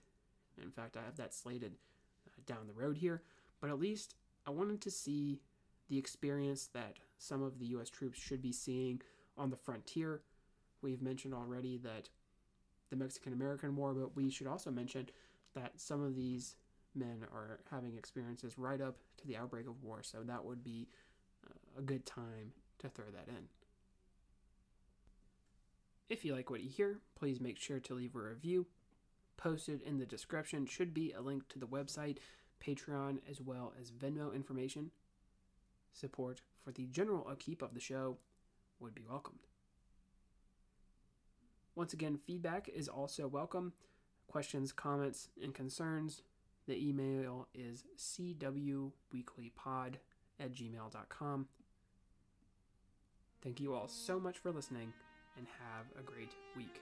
In 0.62 0.72
fact, 0.72 0.98
I 0.98 1.04
have 1.04 1.18
that 1.18 1.34
slated 1.34 1.74
uh, 2.28 2.42
down 2.46 2.68
the 2.68 2.74
road 2.74 2.98
here, 2.98 3.24
but 3.62 3.70
at 3.70 3.80
least 3.80 4.16
I 4.46 4.52
wanted 4.52 4.82
to 4.82 4.92
see 4.92 5.42
the 5.90 5.98
experience 5.98 6.70
that 6.74 6.98
some 7.18 7.42
of 7.42 7.60
the 7.60 7.66
U.S. 7.68 7.90
troops 7.90 8.20
should 8.20 8.42
be 8.42 8.52
seeing 8.52 9.02
on 9.38 9.50
the 9.50 9.58
frontier. 9.58 10.22
We've 10.82 11.02
mentioned 11.02 11.34
already 11.34 11.78
that 11.80 12.10
the 12.90 12.96
Mexican 12.96 13.34
American 13.34 13.76
War, 13.76 13.94
but 13.94 14.16
we 14.16 14.30
should 14.30 14.48
also 14.48 14.72
mention 14.72 15.10
that 15.56 15.74
some 15.76 16.04
of 16.04 16.16
these 16.16 16.56
men 16.96 17.26
are 17.34 17.60
having 17.70 17.96
experiences 17.96 18.58
right 18.58 18.82
up 18.82 18.98
to 19.18 19.28
the 19.28 19.38
outbreak 19.38 19.68
of 19.68 19.84
war, 19.84 20.02
so 20.04 20.20
that 20.24 20.44
would 20.44 20.64
be 20.64 20.88
a 21.78 21.82
good 21.82 22.06
time 22.06 22.54
to 22.80 22.90
throw 22.90 23.06
that 23.06 23.28
in. 23.28 23.48
If 26.10 26.26
you 26.26 26.36
like 26.36 26.50
what 26.50 26.62
you 26.62 26.70
hear, 26.70 27.00
please 27.16 27.40
make 27.40 27.60
sure 27.60 27.80
to 27.80 27.94
leave 27.94 28.16
a 28.16 28.20
review. 28.20 28.66
Posted 29.38 29.82
in 29.82 30.00
the 30.00 30.06
description 30.06 30.66
should 30.66 30.94
be 30.94 31.14
a 31.14 31.22
link 31.22 31.48
to 31.50 31.60
the 31.60 31.68
website, 31.68 32.18
Patreon, 32.66 33.20
as 33.30 33.40
well 33.40 33.74
as 33.80 33.92
Venmo 33.92 34.34
information. 34.34 34.92
Support 35.94 36.42
for 36.64 36.72
the 36.72 36.88
general 36.88 37.28
upkeep 37.30 37.62
of 37.62 37.74
the 37.74 37.80
show 37.80 38.18
would 38.80 38.96
be 38.96 39.06
welcomed. 39.08 39.48
Once 41.76 41.94
again, 41.94 42.18
feedback 42.18 42.68
is 42.68 42.90
also 42.90 43.28
welcome. 43.28 43.74
Questions, 44.28 44.72
comments, 44.72 45.30
and 45.42 45.54
concerns. 45.54 46.24
The 46.68 46.76
email 46.76 47.48
is 47.54 47.86
cwweeklypod 47.98 48.92
at 50.40 50.54
gmail.com. 50.54 51.48
Thank 53.42 53.60
you 53.60 53.74
all 53.74 53.88
so 53.88 54.20
much 54.20 54.38
for 54.38 54.52
listening 54.52 54.94
and 55.38 55.48
have 55.48 55.86
a 55.98 56.04
great 56.04 56.34
week. 56.56 56.82